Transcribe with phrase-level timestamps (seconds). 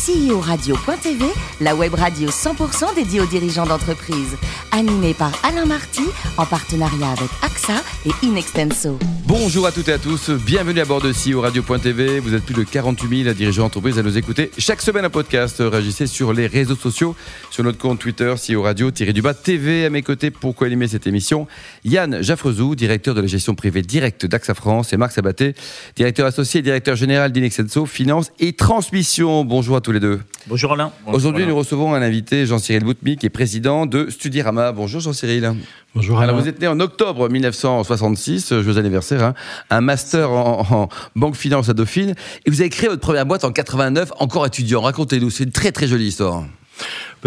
[0.00, 1.26] CEO-radio.tv,
[1.60, 4.38] la web radio 100% dédiée aux dirigeants d'entreprise.
[4.72, 6.04] Animée par Alain Marty,
[6.38, 7.74] en partenariat avec AXA
[8.06, 8.98] et Inextenso.
[9.26, 12.18] Bonjour à toutes et à tous, bienvenue à bord de CEO Radio.tv.
[12.18, 15.56] Vous êtes plus de 48 000 dirigeants d'entreprise à nous écouter chaque semaine un podcast.
[15.60, 17.14] Réagissez sur les réseaux sociaux,
[17.50, 19.84] sur notre compte Twitter, CEO Radio-du-bas TV.
[19.84, 21.46] À mes côtés, pour co-animer cette émission,
[21.84, 25.54] Yann Jaffrezou, directeur de la gestion privée directe d'AXA France, et Marc Sabaté,
[25.94, 29.44] directeur associé et directeur général d'Inexenso, finance et transmission.
[29.44, 30.20] Bonjour à tous les deux.
[30.46, 30.92] Bonjour Alain.
[31.06, 34.72] Aujourd'hui, nous recevons un invité, Jean-Cyril Boutmy, qui est président de Studirama.
[34.72, 35.52] Bonjour Jean-Cyril.
[35.94, 36.28] Bonjour Alain.
[36.30, 39.34] Alors vous êtes né en octobre 1966, euh, joyeux anniversaire, hein,
[39.70, 42.14] un master en, en banque finance à Dauphine,
[42.46, 44.80] et vous avez créé votre première boîte en 89, encore étudiant.
[44.82, 46.44] Racontez-nous, c'est une très très jolie histoire.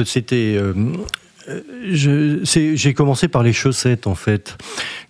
[0.05, 0.55] C'était.
[0.57, 0.73] euh,
[2.45, 4.57] c'est- J'ai commencé par les chaussettes en fait.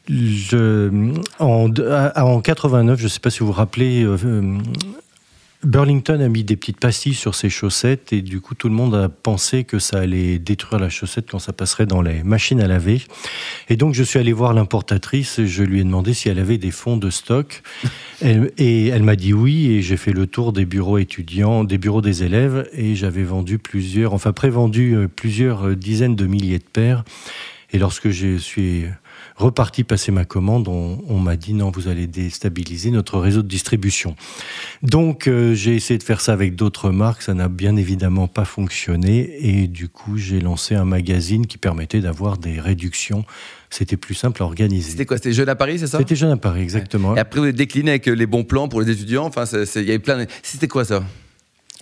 [0.09, 0.89] Je,
[1.39, 1.69] en,
[2.15, 4.57] en 89, je ne sais pas si vous vous rappelez, euh, euh,
[5.63, 8.93] Burlington a mis des petites pastilles sur ses chaussettes et du coup tout le monde
[8.95, 12.67] a pensé que ça allait détruire la chaussette quand ça passerait dans les machines à
[12.67, 13.01] laver.
[13.69, 16.57] Et donc je suis allé voir l'importatrice, et je lui ai demandé si elle avait
[16.57, 17.61] des fonds de stock
[18.21, 21.77] Elle- et elle m'a dit oui et j'ai fait le tour des bureaux étudiants, des
[21.77, 26.59] bureaux des élèves et j'avais vendu plusieurs, enfin prévendu euh, plusieurs euh, dizaines de milliers
[26.59, 27.03] de paires.
[27.71, 28.85] Et lorsque je suis
[29.35, 33.47] reparti passer ma commande, on, on m'a dit non, vous allez déstabiliser notre réseau de
[33.47, 34.15] distribution.
[34.81, 38.45] Donc euh, j'ai essayé de faire ça avec d'autres marques, ça n'a bien évidemment pas
[38.45, 43.25] fonctionné et du coup j'ai lancé un magazine qui permettait d'avoir des réductions.
[43.69, 44.91] C'était plus simple à organiser.
[44.91, 45.97] C'était quoi C'était Jeune à Paris, c'est ça?
[45.97, 47.15] C'était jeune à Paris, exactement.
[47.15, 49.25] Et après, vous avez décliné avec les bons plans pour les étudiants.
[49.25, 50.19] Enfin, il y avait plein.
[50.19, 51.03] de- C'était quoi ça?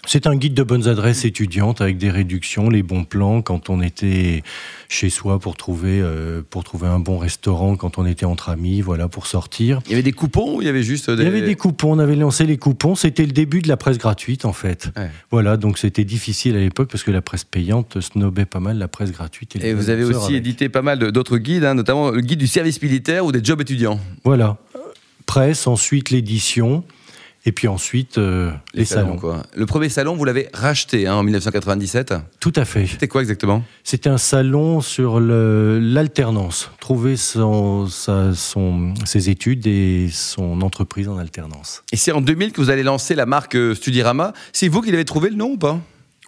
[0.08, 3.82] C'est un guide de bonnes adresses étudiantes avec des réductions, les bons plans quand on
[3.82, 4.42] était
[4.90, 8.82] chez soi pour trouver, euh, pour trouver un bon restaurant, quand on était entre amis,
[8.82, 9.80] voilà, pour sortir.
[9.86, 11.22] Il y avait des coupons ou il y avait juste des.
[11.22, 13.78] Il y avait des coupons, on avait lancé les coupons, c'était le début de la
[13.78, 14.90] presse gratuite en fait.
[14.98, 15.10] Ouais.
[15.30, 18.88] Voilà, donc c'était difficile à l'époque parce que la presse payante snobait pas mal la
[18.88, 19.56] presse gratuite.
[19.62, 20.38] Et vous avez aussi avec.
[20.38, 23.62] édité pas mal d'autres guides, hein, notamment le guide du service militaire ou des jobs
[23.62, 24.00] étudiants.
[24.24, 24.58] Voilà,
[25.32, 26.84] presse, ensuite l'édition,
[27.46, 29.18] et puis ensuite euh, les, salons.
[29.18, 29.44] quoi.
[29.56, 32.14] Le premier salon, vous l'avez racheté hein, en 1997.
[32.40, 32.86] Tout à fait.
[32.88, 33.64] C'était quoi exactement?
[33.84, 41.18] C'était un salon sur l'alternance, trouver son, sa- son- ses études et son entreprise en
[41.18, 41.84] alternance.
[41.92, 44.34] Et c'est en 2000 que vous allez lancer la marque euh, Studirama.
[44.54, 45.80] C'est vous qui l'avez trouvé le nom ou pas?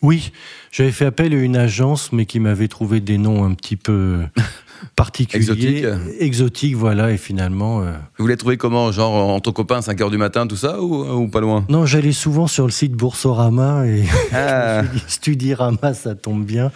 [0.04, 0.32] Oui,
[0.72, 4.20] j'avais fait appel à une agence, mais qui m'avait trouvé des noms un petit peu
[4.96, 5.86] particuliers, Exotiques.
[6.20, 7.82] exotiques, voilà, et finalement.
[7.84, 11.06] euh, Vous l'avez trouvé comment Genre en ton copain, 5h du matin, tout ça ou,
[11.24, 11.66] ou pas loin?
[11.70, 14.04] Non, j'allais souvent sur le site Boursorama et
[14.34, 14.82] Ah.
[14.84, 16.72] je me suis dit, Studirama, ça tombe bien.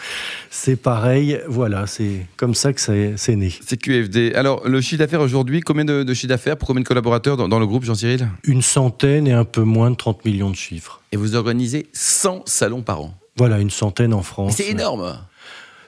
[0.50, 3.54] C'est pareil, voilà, c'est comme ça que c'est c'est né.
[3.66, 4.34] C'est QFD.
[4.36, 7.48] Alors, le chiffre d'affaires aujourd'hui, combien de, de chiffre d'affaires pour combien de collaborateurs dans,
[7.50, 8.30] dans le groupe, Jean-Cyril?
[8.46, 11.02] Une centaine et un peu moins de 30 millions de chiffres.
[11.12, 13.18] Et vous organisez 100 salons par an.
[13.38, 14.56] Voilà, une centaine en France.
[14.58, 15.20] C'est énorme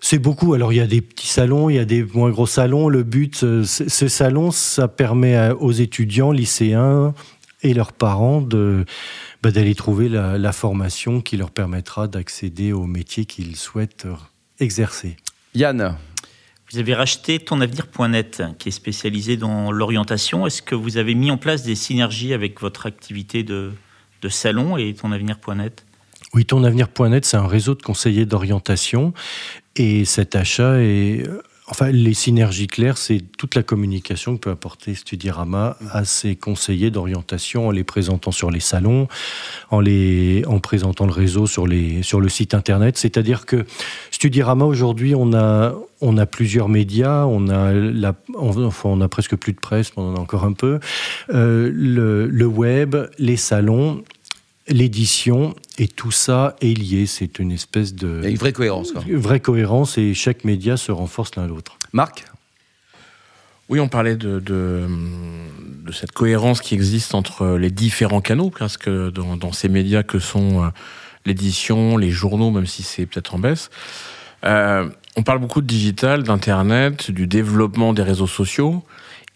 [0.01, 0.53] C'est beaucoup.
[0.53, 2.89] Alors, il y a des petits salons, il y a des moins gros salons.
[2.89, 7.13] Le but, euh, ces salons, ça permet aux étudiants, lycéens
[7.61, 8.85] et leurs parents de
[9.43, 14.15] bah, d'aller trouver la, la formation qui leur permettra d'accéder au métier qu'ils souhaitent euh,
[14.59, 15.17] exercer.
[15.55, 15.97] Yann,
[16.71, 20.45] Vous avez racheté tonavenir.net, qui est spécialisé dans l'orientation.
[20.45, 23.71] Est-ce que vous avez mis en place des synergies avec votre activité de,
[24.21, 25.85] de salon et tonavenir.net
[26.33, 29.13] Oui, tonavenir.net, c'est un réseau de conseillers d'orientation.
[29.75, 31.23] Et cet achat est.
[31.71, 36.89] Enfin, les synergies claires, c'est toute la communication que peut apporter Studirama à ses conseillers
[36.89, 39.07] d'orientation en les présentant sur les salons,
[39.69, 42.97] en, les, en présentant le réseau sur, les, sur le site internet.
[42.97, 43.65] C'est-à-dire que
[44.09, 49.07] Studirama, aujourd'hui, on a, on a plusieurs médias, on a, la, on, enfin, on a
[49.07, 50.79] presque plus de presse, mais on en a encore un peu,
[51.33, 54.03] euh, le, le web, les salons,
[54.69, 57.05] l'édition, et tout ça est lié.
[57.05, 58.91] C'est une espèce il y a de une vraie cohérence.
[58.91, 59.03] Quoi.
[59.09, 61.77] vraie cohérence et chaque média se renforce l'un l'autre.
[61.91, 62.25] Marc
[63.67, 64.87] Oui, on parlait de, de,
[65.85, 70.19] de cette cohérence qui existe entre les différents canaux, presque dans, dans ces médias que
[70.19, 70.67] sont euh,
[71.25, 73.69] l'édition, les journaux, même si c'est peut-être en baisse.
[74.45, 78.83] Euh, on parle beaucoup de digital, d'internet, du développement des réseaux sociaux,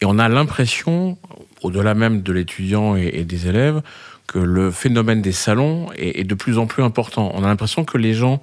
[0.02, 1.18] et on a l'impression,
[1.62, 3.82] au-delà même de l'étudiant et, et des élèves,
[4.28, 7.32] que le phénomène des salons est, de plus en plus important.
[7.34, 8.42] On a l'impression que les gens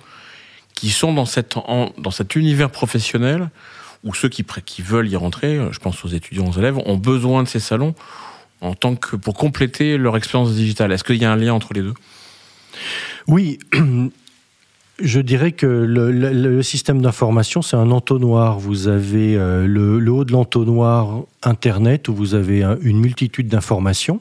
[0.74, 1.26] qui sont dans,
[1.98, 3.50] dans cet univers professionnel
[4.04, 4.44] ou ceux qui,
[4.82, 7.94] veulent y rentrer, euh, je pense aux étudiants, aux élèves, ont besoin de ces salons
[8.60, 10.92] en tant que pour compléter leur expérience digitale.
[10.92, 11.94] Est-ce qu'il y a un lien entre les deux?
[13.26, 13.58] Oui,
[15.00, 18.58] je dirais que le, système d'information, c'est un entonnoir.
[18.58, 24.20] Vous avez euh, le, haut de l'entonnoir Internet, où vous avez un- une multitude d'informations.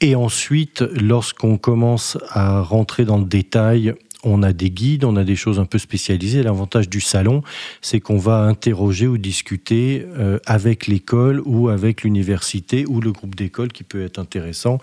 [0.00, 3.94] Et ensuite, lorsqu'on commence à rentrer dans le détail,
[4.24, 6.42] on a des guides, on a des choses un peu spécialisées.
[6.42, 7.42] L'avantage du salon,
[7.80, 13.34] c'est qu'on va interroger ou discuter euh, avec l'école ou avec l'université ou le groupe
[13.34, 14.78] d'école qui peut être intéressant.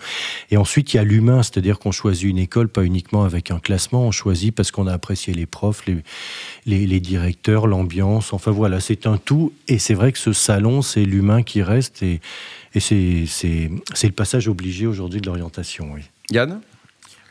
[0.50, 3.58] Et ensuite, il y a l'humain, c'est-à-dire qu'on choisit une école pas uniquement avec un
[3.58, 5.84] classement, on choisit parce qu'on a apprécié les profs,
[6.66, 8.32] les, directeurs, l'ambiance.
[8.32, 9.52] Enfin voilà, c'est un tout.
[9.68, 12.20] Et c'est vrai que ce salon, c'est l'humain qui reste et,
[12.76, 13.28] c'est
[14.02, 15.94] le passage obligé aujourd'hui de l'orientation.
[16.32, 16.60] Yann?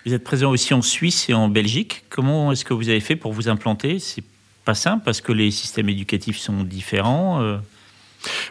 [0.06, 2.04] Vous êtes présent aussi en Suisse et en Belgique.
[2.10, 4.00] Comment est-ce que vous avez fait pour vous implanter?
[4.00, 4.24] C'est
[4.66, 7.42] pas simple parce que les systèmes éducatifs sont différents.
[7.42, 7.58] Euh.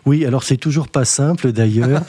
[0.04, 2.02] Oui, alors c'est toujours pas simple d'ailleurs.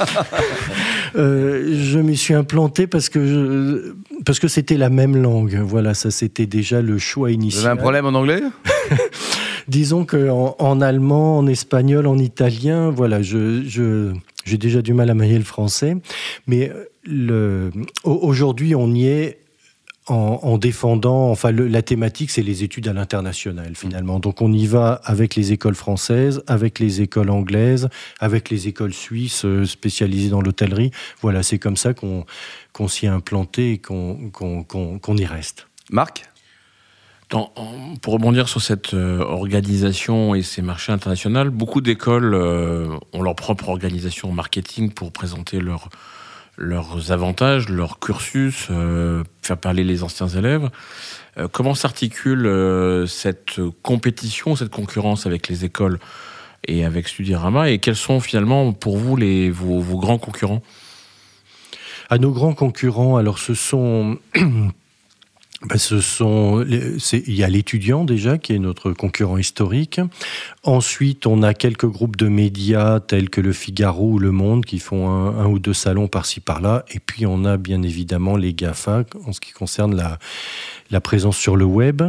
[1.15, 3.93] euh, je m'y suis implanté parce que je,
[4.25, 5.59] parce que c'était la même langue.
[5.61, 7.61] Voilà, ça c'était déjà le choix initial.
[7.61, 8.41] Vous avez un problème en anglais?
[9.67, 14.11] Disons qu'en en, allemand, en espagnol, en italien, voilà, je, je
[14.45, 15.95] j'ai déjà du mal à manier le français,
[16.47, 16.69] mais
[18.03, 19.39] aujourd'hui, on y est
[20.07, 24.19] en, défendant, enfin, la thématique, c'est les études à l'international, finalement.
[24.19, 27.87] Donc, on y va avec les écoles françaises, avec les écoles anglaises,
[28.19, 30.91] avec les écoles suisses euh, spécialisées dans l'hôtellerie.
[31.21, 32.25] Voilà, c'est comme ça qu'on
[32.89, 35.67] s'y est implanté et qu'on y reste.
[35.89, 36.25] Marc?
[37.29, 43.35] Pour rebondir sur cette euh, organisation et ces marchés internationaux, beaucoup d'écoles euh, ont leur
[43.35, 45.89] propre organisation marketing pour présenter leur,
[46.57, 50.69] leurs avantages, leur cursus, euh, faire parler les anciens élèves.
[51.37, 55.99] Euh, comment s'articule euh, cette compétition, cette concurrence avec les écoles
[56.67, 60.61] et avec Studirama Et quels sont finalement pour vous les, vos, vos grands concurrents?
[62.09, 64.19] À nos grands concurrents, alors ce sont
[65.65, 70.01] ben, ce sont, il y a l'étudiant déjà qui est notre concurrent historique.
[70.63, 74.79] Ensuite, on a quelques groupes de médias tels que le Figaro ou le Monde qui
[74.79, 76.83] font un, ou deux salons par-ci par-là.
[76.91, 80.17] Et puis on a bien évidemment les Gafa en ce qui concerne
[80.91, 82.03] la présence sur le web.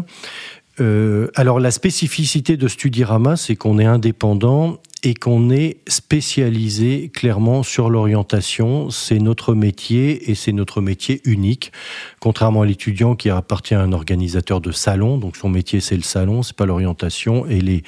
[0.81, 7.63] Euh, alors la spécificité de Studirama, c'est qu'on est indépendant et qu'on est spécialisé clairement
[7.63, 8.91] sur l'orientation.
[8.91, 11.73] C'est notre métier et c'est notre métier unique.
[12.21, 16.03] Contrairement à l'étudiant qui appartient à un organisateur de salon, donc son métier c'est le
[16.03, 17.47] salon, c'est pas l'orientation.
[17.47, 17.85] Et les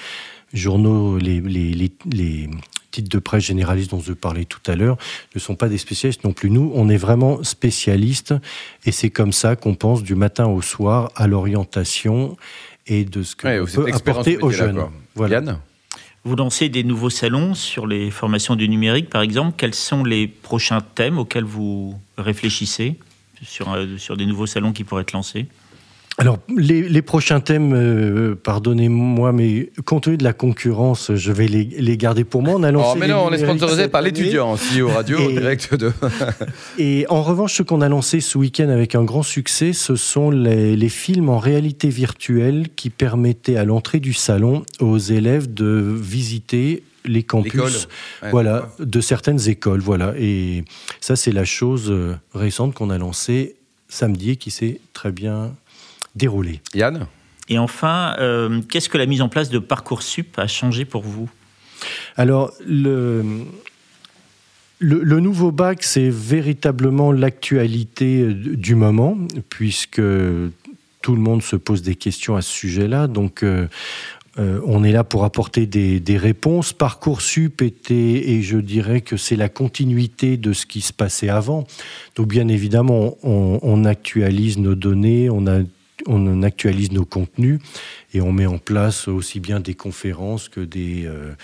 [0.52, 2.48] journaux, les, les, les,
[2.92, 4.96] titres de presse généralistes dont je parlais tout à l'heure
[5.34, 6.50] ne sont pas des spécialistes non plus.
[6.50, 8.34] Nous, on est vraiment spécialistes
[8.86, 12.36] et c'est comme ça qu'on pense du matin au soir à l'orientation
[12.86, 14.84] et de ce que ouais, peut apporter aux jeunes.
[15.14, 15.42] Voilà.
[16.24, 19.54] Vous lancez des nouveaux salons sur les formations du numérique, par exemple.
[19.56, 22.96] Quels sont les prochains thèmes auxquels vous réfléchissez
[23.42, 25.46] sur, euh, sur des nouveaux salons qui pourraient être lancés?
[26.18, 31.96] Alors, les, prochains thèmes, euh, pardonnez-moi, mais compte tenu de la concurrence, je vais les,
[31.98, 32.54] garder pour moi.
[32.56, 32.92] On a lancé.
[32.94, 35.92] Oh, mais non, on est sponsorisé par l'étudiant aussi au radio et, direct de.
[36.78, 40.30] et en revanche, ce qu'on a lancé ce week-end avec un grand succès, ce sont
[40.30, 46.82] les, films en réalité virtuelle qui permettaient à l'entrée du salon aux élèves de visiter
[47.04, 47.88] les campus
[48.30, 49.80] voilà, de certaines écoles.
[49.80, 50.14] Voilà.
[50.18, 50.64] Et
[51.00, 53.56] ça, c'est la chose euh, récente qu'on a lancée
[53.88, 55.52] samedi et qui s'est très bien
[56.16, 56.60] déroulé.
[56.74, 57.06] Yann
[57.48, 61.30] Et enfin, euh, qu'est-ce que la mise en place de Parcoursup a changé pour vous?
[62.16, 63.44] Alors, le,
[64.78, 69.16] le, nouveau bac, c'est véritablement l'actualité euh, du moment,
[69.50, 70.02] puisque
[71.02, 73.06] tout le monde se pose des questions à ce sujet-là.
[73.06, 73.68] Donc, euh,
[74.38, 76.72] on est là pour apporter des, réponses.
[76.72, 81.66] Parcoursup était, et je dirais que c'est la continuité de ce qui se passait avant.
[82.16, 85.60] Donc, bien évidemment, on, on actualise nos données, on a
[86.06, 87.60] on actualise nos contenus
[88.14, 91.34] et on met en place aussi bien des conférences que des, euh,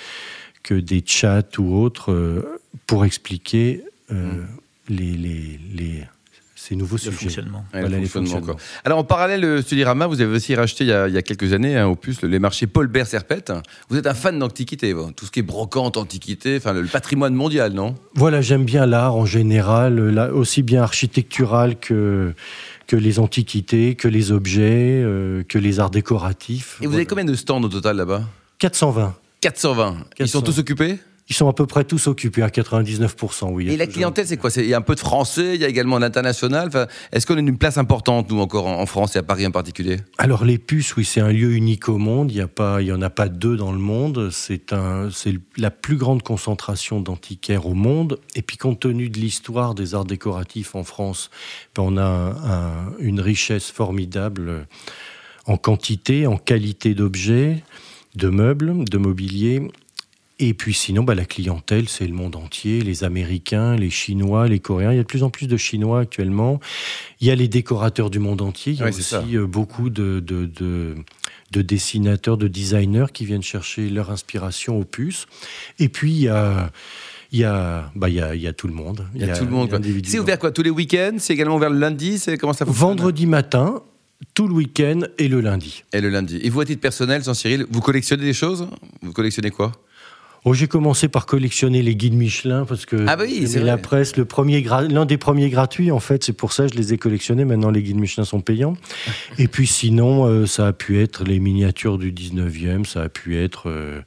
[0.62, 4.46] que des chats ou autres euh, pour expliquer euh, mm.
[4.88, 6.04] les, les, les,
[6.62, 7.64] ces nouveaux le Fonctionnement.
[8.84, 11.96] Alors en parallèle, Studirama, vous avez aussi racheté il y a, quelques années, hein, au
[11.96, 13.52] plus, les marchés Paul Bert Serpette.
[13.88, 17.72] Vous êtes un fan d'antiquité, tout ce qui est brocante, antiquité, enfin le patrimoine mondial,
[17.72, 17.96] non?
[18.14, 19.98] Voilà, j'aime bien l'art en général,
[20.32, 22.32] aussi bien architectural que
[22.86, 26.78] que les antiquités, que les objets, euh, que les arts décoratifs.
[26.82, 28.24] Et vous avez combien de stands au total là-bas?
[28.58, 29.14] 420.
[29.40, 29.96] 420.
[30.18, 30.98] Ils sont tous occupés?
[31.32, 33.70] Ils sont à peu près tous occupés à 99%, oui.
[33.70, 34.50] Et la clientèle, c'est quoi?
[34.54, 36.68] Il y a un peu de français, il y a également l'international.
[36.68, 39.50] Enfin, Est-ce qu'on a une place importante, nous, encore en France et à Paris en
[39.50, 39.96] particulier?
[40.18, 42.30] Alors, les puces, oui, c'est un lieu unique au monde.
[42.30, 44.28] Il n'y en a pas deux dans le monde.
[44.30, 44.66] C'est
[45.56, 48.18] la plus grande concentration d'antiquaires au monde.
[48.34, 51.30] Et puis, compte tenu de l'histoire des arts décoratifs en France,
[51.74, 54.66] ben, on a une richesse formidable
[55.46, 57.64] en quantité, en qualité d'objets,
[58.16, 59.70] de meubles, de mobilier
[60.38, 64.58] Et puis sinon, bah, la clientèle, c'est le monde entier, les Américains, les Chinois, les
[64.58, 64.92] Coréens.
[64.92, 66.58] Il y a de plus en plus de Chinois actuellement.
[67.20, 68.72] Il y a les décorateurs du monde entier.
[68.72, 70.96] Il y a Ouais, aussi euh, beaucoup de, de, de,
[71.52, 75.26] de dessinateurs, de designers qui viennent chercher leur inspiration aux puces.
[75.78, 76.70] Et puis, il y a...
[77.34, 79.06] Il y, a, bah, il, y a, il y a tout le monde.
[79.14, 79.70] Il y a tout le monde.
[80.04, 81.16] C'est ouvert quoi Tous les week-ends?
[81.18, 82.18] C'est également ouvert le lundi?
[82.18, 82.88] C'est comment ça fonctionne?
[82.88, 83.82] Vendredi matin,
[84.34, 85.82] tout le week-end et le lundi.
[85.94, 86.40] Et le lundi.
[86.42, 88.68] Et vous, à titre personnel, Jean-Cyril, vous collectionnez des choses?
[89.00, 89.72] Vous collectionnez quoi?
[90.44, 93.76] Oh, j'ai commencé par collectionner les guides Michelin parce que Ah bah oui, c'est la
[93.78, 96.78] presse, le premier gra- l'un des premiers gratuits en fait, c'est pour ça que je
[96.78, 97.44] les ai collectionnés.
[97.44, 98.76] Maintenant, les guides Michelin sont payants.
[99.38, 103.38] Et puis sinon, euh, ça a pu être les miniatures du 19e, ça a pu
[103.40, 104.00] être euh,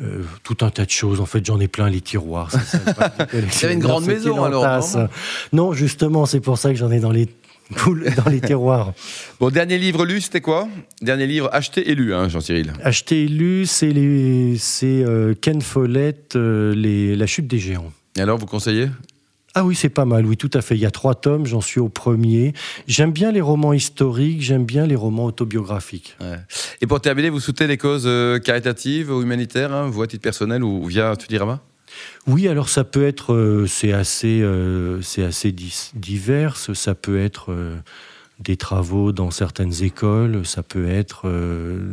[0.00, 1.20] euh, tout un tas de choses.
[1.20, 2.52] En fait, j'en ai plein les tiroirs.
[3.50, 4.64] c'est une grande maison, alors,
[5.52, 7.26] Non, justement, c'est pour ça que j'en ai dans les
[8.24, 8.92] dans les tiroirs.
[9.40, 10.68] Bon, dernier livre lu, c'était quoi?
[11.02, 12.72] Dernier livre acheté et lu, hein, Jean-Cyril.
[12.82, 13.92] Acheté et lu, c'est
[14.84, 17.92] euh, Ken Follett, euh, les La chute des géants.
[18.16, 18.88] Et alors, vous conseillez?
[19.54, 20.74] Ah oui, c'est pas mal, oui, tout à fait.
[20.74, 22.52] Il y a trois tomes, j'en suis au premier.
[22.86, 26.14] J'aime bien les romans historiques, j'aime bien les romans autobiographiques.
[26.20, 26.36] Ouais.
[26.82, 30.22] Et pour terminer, vous soutenez les causes euh, caritatives ou humanitaires, hein, vous à titre
[30.22, 31.62] personnel ou via Tudirama
[32.26, 36.56] Oui, alors ça peut être, euh, c'est assez, euh, c'est assez divers.
[36.56, 37.76] Ça peut être euh,
[38.40, 41.30] des travaux dans certaines écoles, ça peut être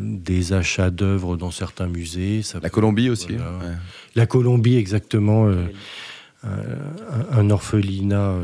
[0.02, 2.42] des achats d'œuvres dans certains musées.
[2.42, 3.34] ça La peut- Colombie aussi.
[3.34, 3.52] Voilà.
[3.58, 3.76] ouais.
[4.16, 5.50] La Colombie, exactement.
[6.44, 8.36] un, orphelinat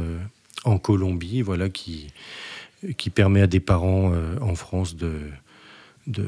[0.64, 2.08] en Colombie, voilà, qui,
[2.98, 5.20] qui permet à des parents en France de,
[6.08, 6.26] de,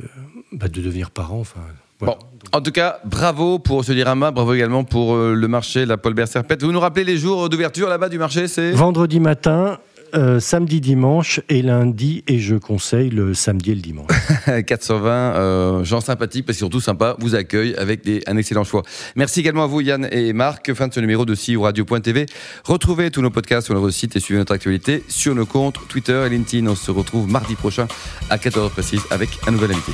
[0.51, 1.39] bah, de devenir parents.
[1.39, 1.61] Enfin,
[2.01, 2.15] voilà.
[2.15, 5.97] Bon, en tout cas, bravo pour ce dirama, bravo également pour euh, le marché, la
[5.97, 6.63] Paul Serpette.
[6.63, 8.71] Vous nous rappelez les jours d'ouverture là-bas du marché, c'est?
[8.71, 9.77] Vendredi matin,
[10.13, 14.11] euh, samedi, dimanche et lundi, et je conseille le samedi et le dimanche.
[14.67, 18.83] 420 euh, gens sympathiques, sont tous sympas, vous accueillent avec des, un excellent choix.
[19.15, 20.73] Merci également à vous Yann et Marc.
[20.73, 22.25] Fin de ce numéro de CIO Radio.tv.
[22.65, 26.23] Retrouvez tous nos podcasts sur notre site et suivez notre actualité sur nos comptes Twitter
[26.25, 26.67] et LinkedIn.
[26.67, 27.87] On se retrouve mardi prochain
[28.29, 29.93] à 14h précise avec un nouvel invité.